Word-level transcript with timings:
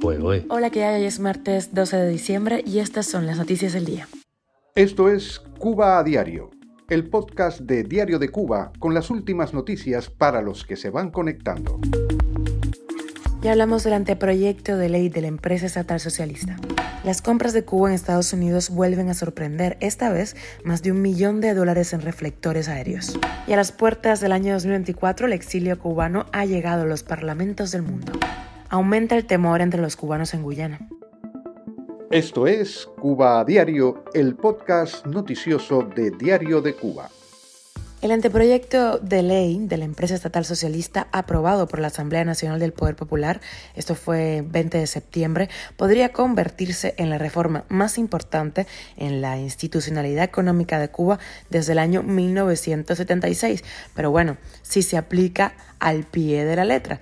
Pues, 0.00 0.18
eh. 0.20 0.46
Hola, 0.48 0.70
¿qué 0.70 0.84
hay? 0.84 1.00
Hoy 1.00 1.06
es 1.06 1.18
martes 1.18 1.74
12 1.74 1.96
de 1.96 2.08
diciembre 2.08 2.62
y 2.64 2.78
estas 2.78 3.06
son 3.06 3.26
las 3.26 3.36
noticias 3.36 3.72
del 3.72 3.84
día. 3.84 4.08
Esto 4.76 5.10
es 5.10 5.40
Cuba 5.58 5.98
a 5.98 6.04
Diario, 6.04 6.50
el 6.88 7.10
podcast 7.10 7.60
de 7.60 7.82
Diario 7.82 8.20
de 8.20 8.28
Cuba 8.28 8.72
con 8.78 8.94
las 8.94 9.10
últimas 9.10 9.52
noticias 9.52 10.08
para 10.08 10.40
los 10.40 10.64
que 10.64 10.76
se 10.76 10.90
van 10.90 11.10
conectando. 11.10 11.80
Ya 13.42 13.52
hablamos 13.52 13.82
del 13.82 13.94
anteproyecto 13.94 14.76
de 14.76 14.88
ley 14.88 15.08
de 15.08 15.20
la 15.20 15.28
empresa 15.28 15.66
estatal 15.66 15.98
socialista. 15.98 16.56
Las 17.02 17.20
compras 17.20 17.52
de 17.52 17.64
Cuba 17.64 17.88
en 17.88 17.94
Estados 17.94 18.32
Unidos 18.32 18.70
vuelven 18.70 19.08
a 19.08 19.14
sorprender, 19.14 19.76
esta 19.80 20.10
vez 20.10 20.36
más 20.64 20.82
de 20.82 20.92
un 20.92 21.02
millón 21.02 21.40
de 21.40 21.54
dólares 21.54 21.92
en 21.92 22.02
reflectores 22.02 22.68
aéreos. 22.68 23.18
Y 23.46 23.52
a 23.52 23.56
las 23.56 23.72
puertas 23.72 24.20
del 24.20 24.32
año 24.32 24.54
2024, 24.54 25.26
el 25.26 25.32
exilio 25.32 25.78
cubano 25.78 26.26
ha 26.32 26.44
llegado 26.44 26.82
a 26.82 26.86
los 26.86 27.02
parlamentos 27.02 27.72
del 27.72 27.82
mundo. 27.82 28.12
Aumenta 28.70 29.16
el 29.16 29.24
temor 29.24 29.62
entre 29.62 29.80
los 29.80 29.96
cubanos 29.96 30.34
en 30.34 30.42
Guyana. 30.42 30.78
Esto 32.10 32.46
es 32.46 32.86
Cuba 33.00 33.40
a 33.40 33.44
Diario, 33.44 34.04
el 34.12 34.34
podcast 34.36 35.06
noticioso 35.06 35.82
de 35.82 36.10
Diario 36.10 36.60
de 36.60 36.74
Cuba. 36.74 37.08
El 38.02 38.12
anteproyecto 38.12 38.98
de 38.98 39.22
ley 39.22 39.58
de 39.58 39.78
la 39.78 39.86
empresa 39.86 40.14
estatal 40.14 40.44
socialista 40.44 41.08
aprobado 41.12 41.66
por 41.66 41.80
la 41.80 41.86
Asamblea 41.86 42.26
Nacional 42.26 42.60
del 42.60 42.74
Poder 42.74 42.94
Popular, 42.94 43.40
esto 43.74 43.94
fue 43.94 44.44
20 44.46 44.78
de 44.78 44.86
septiembre, 44.86 45.48
podría 45.76 46.12
convertirse 46.12 46.94
en 46.98 47.08
la 47.08 47.16
reforma 47.16 47.64
más 47.68 47.96
importante 47.96 48.66
en 48.98 49.22
la 49.22 49.38
institucionalidad 49.38 50.24
económica 50.24 50.78
de 50.78 50.90
Cuba 50.90 51.18
desde 51.48 51.72
el 51.72 51.78
año 51.78 52.02
1976, 52.02 53.64
pero 53.94 54.10
bueno, 54.10 54.36
si 54.60 54.82
se 54.82 54.98
aplica 54.98 55.54
al 55.80 56.04
pie 56.04 56.44
de 56.44 56.56
la 56.56 56.66
letra. 56.66 57.00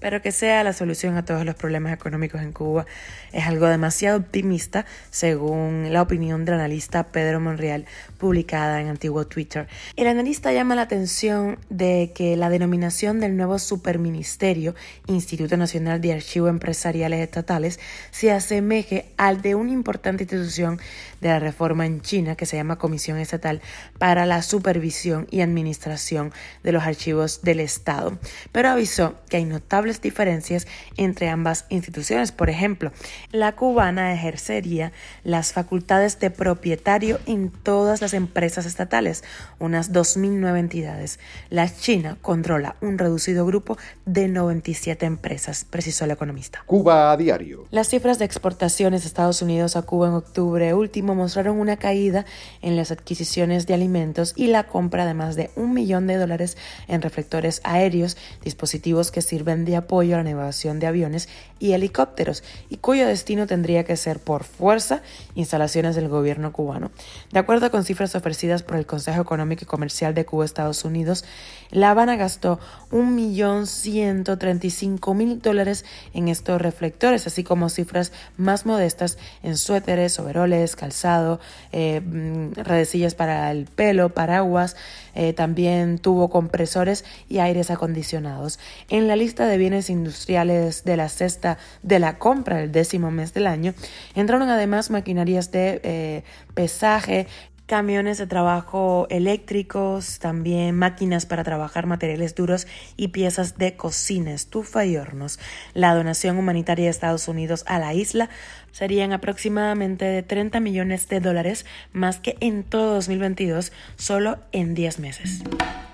Pero 0.00 0.22
que 0.22 0.32
sea 0.32 0.62
la 0.64 0.72
solución 0.72 1.16
a 1.16 1.24
todos 1.24 1.44
los 1.44 1.54
problemas 1.54 1.92
económicos 1.92 2.40
en 2.40 2.52
Cuba 2.52 2.86
es 3.32 3.46
algo 3.46 3.66
demasiado 3.66 4.18
optimista, 4.18 4.86
según 5.10 5.92
la 5.92 6.02
opinión 6.02 6.44
del 6.44 6.54
analista 6.54 7.08
Pedro 7.08 7.40
Monreal, 7.40 7.84
publicada 8.18 8.80
en 8.80 8.88
antiguo 8.88 9.26
Twitter. 9.26 9.66
El 9.96 10.06
analista 10.06 10.52
llama 10.52 10.74
la 10.74 10.82
atención 10.82 11.58
de 11.68 12.12
que 12.14 12.36
la 12.36 12.48
denominación 12.48 13.20
del 13.20 13.36
nuevo 13.36 13.58
superministerio, 13.58 14.74
Instituto 15.06 15.56
Nacional 15.56 16.00
de 16.00 16.12
Archivos 16.12 16.50
Empresariales 16.50 17.20
Estatales, 17.20 17.80
se 18.10 18.30
asemeje 18.30 19.06
al 19.16 19.42
de 19.42 19.54
una 19.54 19.72
importante 19.72 20.24
institución 20.24 20.78
de 21.20 21.28
la 21.28 21.40
reforma 21.40 21.86
en 21.86 22.00
China 22.00 22.36
que 22.36 22.46
se 22.46 22.56
llama 22.56 22.76
Comisión 22.76 23.18
Estatal 23.18 23.60
para 23.98 24.26
la 24.26 24.42
Supervisión 24.42 25.26
y 25.30 25.40
Administración 25.40 26.32
de 26.62 26.72
los 26.72 26.84
Archivos 26.84 27.42
del 27.42 27.60
Estado. 27.60 28.18
Pero 28.52 28.70
avisó 28.70 29.14
que 29.28 29.38
hay 29.38 29.44
notables 29.44 29.87
diferencias 30.00 30.66
entre 30.96 31.28
ambas 31.28 31.66
instituciones. 31.68 32.32
Por 32.32 32.50
ejemplo, 32.50 32.92
la 33.32 33.56
cubana 33.56 34.12
ejercería 34.12 34.92
las 35.24 35.52
facultades 35.52 36.20
de 36.20 36.30
propietario 36.30 37.18
en 37.26 37.50
todas 37.50 38.00
las 38.00 38.14
empresas 38.14 38.66
estatales, 38.66 39.24
unas 39.58 39.92
2.009 39.92 40.58
entidades. 40.58 41.18
La 41.50 41.68
China 41.74 42.16
controla 42.20 42.76
un 42.80 42.98
reducido 42.98 43.46
grupo 43.46 43.78
de 44.06 44.28
97 44.28 45.06
empresas, 45.06 45.64
precisó 45.64 46.04
el 46.04 46.10
economista. 46.10 46.62
Cuba 46.66 47.12
a 47.12 47.16
diario. 47.16 47.66
Las 47.70 47.88
cifras 47.88 48.18
de 48.18 48.24
exportaciones 48.24 49.02
de 49.02 49.08
Estados 49.08 49.42
Unidos 49.42 49.76
a 49.76 49.82
Cuba 49.82 50.08
en 50.08 50.14
octubre 50.14 50.74
último 50.74 51.14
mostraron 51.14 51.58
una 51.58 51.76
caída 51.76 52.24
en 52.62 52.76
las 52.76 52.90
adquisiciones 52.90 53.66
de 53.66 53.74
alimentos 53.74 54.34
y 54.36 54.48
la 54.48 54.64
compra 54.64 55.06
de 55.06 55.14
más 55.14 55.36
de 55.36 55.50
un 55.56 55.72
millón 55.74 56.06
de 56.06 56.16
dólares 56.16 56.56
en 56.86 57.02
reflectores 57.02 57.60
aéreos, 57.64 58.16
dispositivos 58.42 59.10
que 59.10 59.22
sirven 59.22 59.64
de 59.64 59.76
apoyo 59.78 60.14
a 60.14 60.18
la 60.18 60.24
navegación 60.24 60.78
de 60.78 60.86
aviones 60.86 61.28
y 61.58 61.72
helicópteros, 61.72 62.44
y 62.68 62.76
cuyo 62.76 63.06
destino 63.06 63.46
tendría 63.46 63.84
que 63.84 63.96
ser 63.96 64.20
por 64.20 64.44
fuerza 64.44 65.00
instalaciones 65.34 65.96
del 65.96 66.08
gobierno 66.08 66.52
cubano. 66.52 66.90
De 67.32 67.40
acuerdo 67.40 67.70
con 67.70 67.84
cifras 67.84 68.14
ofrecidas 68.14 68.62
por 68.62 68.76
el 68.76 68.86
Consejo 68.86 69.20
Económico 69.22 69.64
y 69.64 69.66
Comercial 69.66 70.14
de 70.14 70.24
Cuba 70.24 70.44
Estados 70.44 70.84
Unidos, 70.84 71.24
La 71.70 71.90
Habana 71.90 72.16
gastó 72.16 72.60
1.135.000 72.90 75.40
dólares 75.40 75.84
en 76.14 76.28
estos 76.28 76.62
reflectores, 76.62 77.26
así 77.26 77.42
como 77.44 77.68
cifras 77.68 78.12
más 78.36 78.66
modestas 78.66 79.18
en 79.42 79.56
suéteres, 79.56 80.18
overoles, 80.18 80.74
calzado, 80.76 81.40
eh, 81.72 82.00
mm, 82.00 82.52
redecillas 82.54 83.14
para 83.14 83.50
el 83.50 83.66
pelo, 83.66 84.14
paraguas, 84.14 84.76
eh, 85.14 85.32
también 85.32 85.98
tuvo 85.98 86.30
compresores 86.30 87.04
y 87.28 87.40
aires 87.40 87.70
acondicionados. 87.70 88.58
En 88.88 89.08
la 89.08 89.16
lista 89.16 89.46
de 89.46 89.58
industriales 89.90 90.84
de 90.84 90.96
la 90.96 91.08
cesta 91.08 91.58
de 91.82 91.98
la 91.98 92.18
compra 92.18 92.56
del 92.56 92.72
décimo 92.72 93.10
mes 93.10 93.34
del 93.34 93.46
año, 93.46 93.74
entraron 94.14 94.48
además 94.48 94.90
maquinarias 94.90 95.50
de 95.50 95.80
eh, 95.82 96.24
pesaje, 96.54 97.26
camiones 97.68 98.16
de 98.16 98.26
trabajo 98.26 99.06
eléctricos, 99.10 100.18
también 100.20 100.74
máquinas 100.74 101.26
para 101.26 101.44
trabajar 101.44 101.86
materiales 101.86 102.34
duros 102.34 102.66
y 102.96 103.08
piezas 103.08 103.58
de 103.58 103.76
cocina, 103.76 104.32
estufa 104.32 104.86
y 104.86 104.96
hornos. 104.96 105.38
La 105.74 105.94
donación 105.94 106.38
humanitaria 106.38 106.86
de 106.86 106.90
Estados 106.90 107.28
Unidos 107.28 107.64
a 107.66 107.78
la 107.78 107.92
isla 107.92 108.30
serían 108.78 109.12
aproximadamente 109.12 110.04
de 110.04 110.22
30 110.22 110.60
millones 110.60 111.08
de 111.08 111.18
dólares 111.18 111.66
más 111.92 112.20
que 112.20 112.36
en 112.38 112.62
todo 112.62 112.94
2022, 112.94 113.72
solo 113.96 114.38
en 114.52 114.74
10 114.74 115.00
meses. 115.00 115.42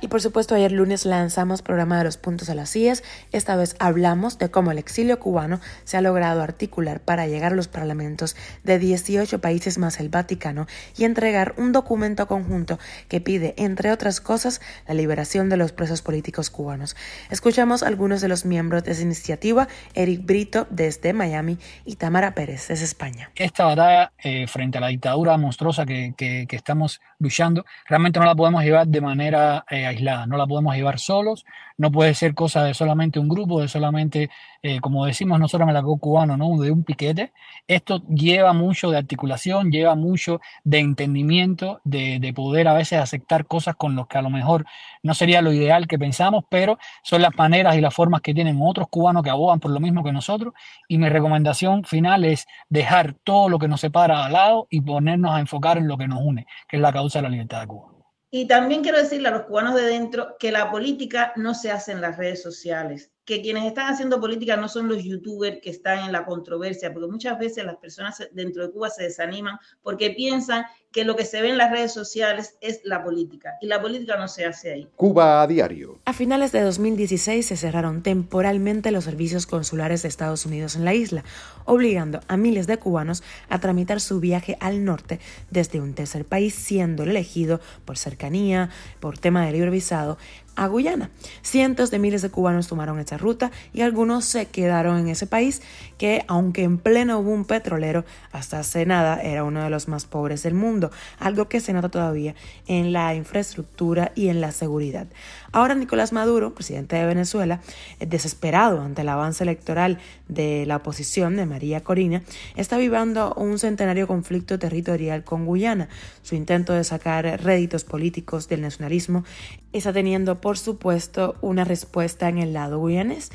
Y 0.02 0.08
por 0.08 0.20
supuesto, 0.20 0.54
ayer 0.54 0.70
lunes 0.70 1.06
lanzamos 1.06 1.62
programa 1.62 1.96
de 1.96 2.04
los 2.04 2.18
puntos 2.18 2.50
a 2.50 2.54
las 2.54 2.70
CIES. 2.70 3.02
Esta 3.32 3.56
vez 3.56 3.74
hablamos 3.78 4.36
de 4.36 4.50
cómo 4.50 4.70
el 4.70 4.76
exilio 4.76 5.18
cubano 5.18 5.60
se 5.84 5.96
ha 5.96 6.02
logrado 6.02 6.42
articular 6.42 7.00
para 7.00 7.26
llegar 7.26 7.54
a 7.54 7.56
los 7.56 7.68
parlamentos 7.68 8.36
de 8.64 8.78
18 8.78 9.40
países 9.40 9.78
más 9.78 10.00
el 10.00 10.10
Vaticano 10.10 10.66
y 10.94 11.04
entregar 11.04 11.54
un 11.56 11.72
documento 11.72 12.28
conjunto 12.28 12.78
que 13.08 13.22
pide, 13.22 13.54
entre 13.56 13.92
otras 13.92 14.20
cosas, 14.20 14.60
la 14.86 14.92
liberación 14.92 15.48
de 15.48 15.56
los 15.56 15.72
presos 15.72 16.02
políticos 16.02 16.50
cubanos. 16.50 16.96
Escuchamos 17.30 17.82
a 17.82 17.86
algunos 17.86 18.20
de 18.20 18.28
los 18.28 18.44
miembros 18.44 18.84
de 18.84 18.92
esa 18.92 19.00
iniciativa, 19.00 19.68
Eric 19.94 20.26
Brito 20.26 20.66
desde 20.68 21.14
Miami 21.14 21.56
y 21.86 21.96
Tamara 21.96 22.34
Pérez 22.34 22.73
desde 22.74 22.86
España. 22.86 23.30
Esta 23.36 23.64
batalla 23.66 24.12
eh, 24.18 24.46
frente 24.48 24.78
a 24.78 24.80
la 24.80 24.88
dictadura 24.88 25.36
monstruosa 25.36 25.86
que, 25.86 26.14
estamos 26.50 27.00
luchando, 27.20 27.64
realmente 27.86 28.18
no 28.18 28.26
la 28.26 28.34
podemos 28.34 28.64
llevar 28.64 28.88
de 28.88 29.00
manera 29.00 29.64
eh, 29.70 29.86
aislada, 29.86 30.26
no 30.26 30.36
la 30.36 30.46
podemos 30.46 30.74
llevar 30.74 30.98
solos, 30.98 31.44
no 31.78 31.92
puede 31.92 32.14
ser 32.14 32.34
cosa 32.34 32.64
de 32.64 32.74
solamente 32.74 33.20
un 33.20 33.28
grupo, 33.28 33.60
de 33.60 33.68
solamente, 33.68 34.28
eh, 34.66 34.80
como 34.80 35.04
decimos 35.04 35.38
nosotros 35.38 35.68
en 35.68 35.76
el 35.76 35.84
cubano, 36.00 36.38
¿no? 36.38 36.56
de 36.58 36.70
un 36.70 36.84
piquete. 36.84 37.34
Esto 37.68 38.02
lleva 38.08 38.54
mucho 38.54 38.90
de 38.90 38.96
articulación, 38.96 39.70
lleva 39.70 39.94
mucho 39.94 40.40
de 40.64 40.78
entendimiento, 40.78 41.82
de, 41.84 42.18
de 42.18 42.32
poder 42.32 42.68
a 42.68 42.72
veces 42.72 42.98
aceptar 42.98 43.44
cosas 43.44 43.76
con 43.76 43.94
los 43.94 44.06
que 44.06 44.16
a 44.16 44.22
lo 44.22 44.30
mejor 44.30 44.64
no 45.02 45.12
sería 45.12 45.42
lo 45.42 45.52
ideal 45.52 45.86
que 45.86 45.98
pensamos, 45.98 46.44
pero 46.48 46.78
son 47.02 47.20
las 47.20 47.36
maneras 47.36 47.76
y 47.76 47.82
las 47.82 47.92
formas 47.92 48.22
que 48.22 48.32
tienen 48.32 48.58
otros 48.62 48.88
cubanos 48.88 49.22
que 49.22 49.28
abogan 49.28 49.60
por 49.60 49.70
lo 49.70 49.80
mismo 49.80 50.02
que 50.02 50.12
nosotros. 50.12 50.54
Y 50.88 50.96
mi 50.96 51.10
recomendación 51.10 51.84
final 51.84 52.24
es 52.24 52.46
dejar 52.70 53.12
todo 53.22 53.50
lo 53.50 53.58
que 53.58 53.68
nos 53.68 53.82
separa 53.82 54.24
al 54.24 54.32
lado 54.32 54.66
y 54.70 54.80
ponernos 54.80 55.32
a 55.32 55.40
enfocar 55.40 55.76
en 55.76 55.88
lo 55.88 55.98
que 55.98 56.08
nos 56.08 56.22
une, 56.22 56.46
que 56.66 56.76
es 56.76 56.80
la 56.82 56.90
causa 56.90 57.18
de 57.18 57.24
la 57.24 57.28
libertad 57.28 57.60
de 57.60 57.66
Cuba. 57.66 57.92
Y 58.30 58.46
también 58.46 58.82
quiero 58.82 58.96
decirle 58.96 59.28
a 59.28 59.32
los 59.32 59.42
cubanos 59.42 59.74
de 59.74 59.82
dentro 59.82 60.36
que 60.38 60.50
la 60.50 60.70
política 60.70 61.34
no 61.36 61.52
se 61.52 61.70
hace 61.70 61.92
en 61.92 62.00
las 62.00 62.16
redes 62.16 62.42
sociales, 62.42 63.12
que 63.24 63.40
quienes 63.40 63.64
están 63.64 63.92
haciendo 63.92 64.20
política 64.20 64.56
no 64.56 64.68
son 64.68 64.88
los 64.88 65.02
youtubers 65.02 65.58
que 65.62 65.70
están 65.70 66.04
en 66.04 66.12
la 66.12 66.24
controversia, 66.24 66.92
porque 66.92 67.10
muchas 67.10 67.38
veces 67.38 67.64
las 67.64 67.76
personas 67.76 68.22
dentro 68.32 68.66
de 68.66 68.72
Cuba 68.72 68.90
se 68.90 69.04
desaniman 69.04 69.58
porque 69.82 70.10
piensan 70.10 70.64
que 70.92 71.04
lo 71.04 71.16
que 71.16 71.24
se 71.24 71.42
ve 71.42 71.50
en 71.50 71.58
las 71.58 71.72
redes 71.72 71.92
sociales 71.92 72.56
es 72.60 72.80
la 72.84 73.02
política 73.02 73.54
y 73.60 73.66
la 73.66 73.82
política 73.82 74.16
no 74.16 74.28
se 74.28 74.44
hace 74.44 74.72
ahí. 74.72 74.88
Cuba 74.94 75.42
a 75.42 75.46
diario. 75.46 75.98
A 76.04 76.12
finales 76.12 76.52
de 76.52 76.60
2016 76.60 77.44
se 77.44 77.56
cerraron 77.56 78.02
temporalmente 78.02 78.92
los 78.92 79.04
servicios 79.04 79.46
consulares 79.46 80.02
de 80.02 80.08
Estados 80.08 80.46
Unidos 80.46 80.76
en 80.76 80.84
la 80.84 80.94
isla, 80.94 81.24
obligando 81.64 82.20
a 82.28 82.36
miles 82.36 82.68
de 82.68 82.76
cubanos 82.76 83.24
a 83.48 83.58
tramitar 83.58 84.00
su 84.00 84.20
viaje 84.20 84.56
al 84.60 84.84
norte 84.84 85.18
desde 85.50 85.80
un 85.80 85.94
tercer 85.94 86.24
país, 86.26 86.54
siendo 86.54 87.02
elegido 87.02 87.60
por 87.84 87.98
cercanía, 87.98 88.70
por 89.00 89.18
tema 89.18 89.44
de 89.44 89.52
libre 89.52 89.70
visado, 89.70 90.16
a 90.56 90.66
Guyana. 90.66 91.10
Cientos 91.42 91.90
de 91.90 91.98
miles 91.98 92.22
de 92.22 92.30
cubanos 92.30 92.68
tomaron 92.68 92.98
esta 92.98 93.18
ruta 93.18 93.50
y 93.72 93.82
algunos 93.82 94.24
se 94.24 94.46
quedaron 94.46 94.98
en 94.98 95.08
ese 95.08 95.26
país 95.26 95.62
que, 95.98 96.24
aunque 96.28 96.62
en 96.62 96.78
pleno 96.78 97.22
boom 97.22 97.44
petrolero, 97.44 98.04
hasta 98.32 98.60
hace 98.60 98.86
nada 98.86 99.20
era 99.22 99.44
uno 99.44 99.62
de 99.62 99.70
los 99.70 99.88
más 99.88 100.06
pobres 100.06 100.42
del 100.42 100.54
mundo, 100.54 100.90
algo 101.18 101.48
que 101.48 101.60
se 101.60 101.72
nota 101.72 101.88
todavía 101.88 102.34
en 102.66 102.92
la 102.92 103.14
infraestructura 103.14 104.12
y 104.14 104.28
en 104.28 104.40
la 104.40 104.52
seguridad. 104.52 105.06
Ahora 105.52 105.74
Nicolás 105.74 106.12
Maduro, 106.12 106.54
presidente 106.54 106.96
de 106.96 107.06
Venezuela, 107.06 107.60
desesperado 108.00 108.80
ante 108.80 109.02
el 109.02 109.08
avance 109.08 109.44
electoral 109.44 109.98
de 110.28 110.66
la 110.66 110.76
oposición 110.76 111.36
de 111.36 111.46
María 111.46 111.82
Corina, 111.82 112.22
está 112.56 112.76
viviendo 112.76 113.34
un 113.34 113.58
centenario 113.58 114.06
conflicto 114.06 114.58
territorial 114.58 115.22
con 115.24 115.46
Guyana. 115.46 115.88
Su 116.22 116.34
intento 116.34 116.72
de 116.72 116.84
sacar 116.84 117.24
réditos 117.42 117.84
políticos 117.84 118.48
del 118.48 118.62
nacionalismo 118.62 119.24
está 119.72 119.92
teniendo, 119.92 120.40
por 120.44 120.58
supuesto, 120.58 121.36
una 121.40 121.64
respuesta 121.64 122.28
en 122.28 122.36
el 122.36 122.52
lado 122.52 122.84
guyanés. 122.84 123.30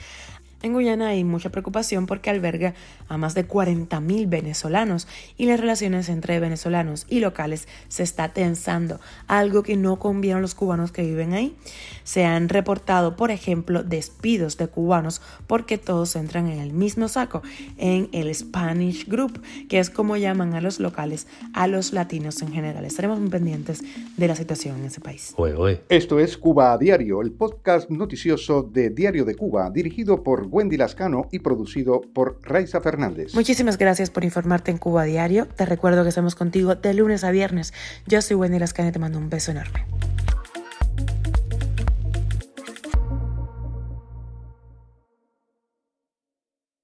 En 0.61 0.73
Guyana 0.73 1.07
hay 1.07 1.23
mucha 1.23 1.51
preocupación 1.51 2.05
porque 2.05 2.29
alberga 2.29 2.73
a 3.07 3.17
más 3.17 3.33
de 3.33 3.47
40.000 3.47 4.27
venezolanos 4.27 5.07
y 5.37 5.45
las 5.45 5.57
relaciones 5.57 6.09
entre 6.09 6.37
venezolanos 6.41 7.05
y 7.07 7.21
locales 7.21 7.69
se 7.87 8.03
está 8.03 8.33
tensando, 8.33 8.99
algo 9.27 9.63
que 9.63 9.77
no 9.77 9.99
conviene 9.99 10.39
a 10.39 10.41
los 10.41 10.55
cubanos 10.55 10.91
que 10.91 11.03
viven 11.03 11.33
ahí. 11.33 11.55
Se 12.03 12.25
han 12.25 12.49
reportado, 12.49 13.15
por 13.15 13.31
ejemplo, 13.31 13.83
despidos 13.83 14.57
de 14.57 14.67
cubanos 14.67 15.21
porque 15.47 15.77
todos 15.77 16.17
entran 16.17 16.49
en 16.49 16.59
el 16.59 16.73
mismo 16.73 17.07
saco, 17.07 17.41
en 17.77 18.09
el 18.11 18.33
Spanish 18.35 19.07
Group, 19.07 19.41
que 19.69 19.79
es 19.79 19.89
como 19.89 20.17
llaman 20.17 20.55
a 20.55 20.61
los 20.61 20.81
locales, 20.81 21.27
a 21.53 21.67
los 21.67 21.93
latinos 21.93 22.41
en 22.41 22.51
general. 22.51 22.83
Estaremos 22.83 23.17
muy 23.17 23.29
pendientes 23.29 23.81
de 24.17 24.27
la 24.27 24.35
situación 24.35 24.79
en 24.79 24.85
ese 24.85 24.99
país. 24.99 25.33
Esto 25.87 26.19
es 26.19 26.37
Cuba 26.37 26.73
a 26.73 26.77
Diario, 26.77 27.21
el 27.21 27.31
podcast 27.31 27.89
noticioso 27.89 28.63
de 28.63 28.89
Diario 28.89 29.23
de 29.23 29.35
Cuba, 29.35 29.69
dirigido 29.69 30.21
por 30.21 30.48
Wendy 30.51 30.77
Lascano 30.77 31.27
y 31.31 31.39
producido 31.39 32.01
por 32.01 32.39
Raiza 32.43 32.81
Fernández. 32.81 33.33
Muchísimas 33.33 33.77
gracias 33.77 34.09
por 34.09 34.23
informarte 34.23 34.71
en 34.71 34.77
Cuba 34.77 35.03
Diario. 35.03 35.47
Te 35.47 35.65
recuerdo 35.65 36.03
que 36.03 36.09
estamos 36.09 36.35
contigo 36.35 36.75
de 36.75 36.93
lunes 36.93 37.23
a 37.23 37.31
viernes. 37.31 37.73
Yo 38.07 38.21
soy 38.21 38.35
Wendy 38.35 38.59
Lascano 38.59 38.89
y 38.89 38.91
te 38.91 38.99
mando 38.99 39.17
un 39.17 39.29
beso 39.29 39.51
enorme. 39.51 39.85